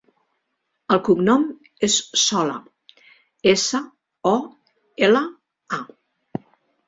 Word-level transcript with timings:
El 0.93 0.99
cognom 1.07 1.43
és 1.87 1.97
Sola: 2.21 2.55
essa, 3.53 3.81
o, 4.31 4.33
ela, 5.09 5.21
a. 5.81 6.43